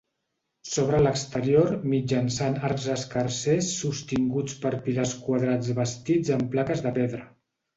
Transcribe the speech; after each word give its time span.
S'obre 0.69 0.95
a 0.99 1.01
l'exterior 1.07 1.69
mitjançant 1.91 2.57
arcs 2.71 2.87
escarsers 2.95 3.69
sostinguts 3.83 4.57
per 4.65 4.73
pilars 4.89 5.15
quadrats 5.29 5.71
bastits 5.83 6.37
amb 6.39 6.51
plaques 6.57 6.87
de 6.89 6.99
pedra. 6.99 7.25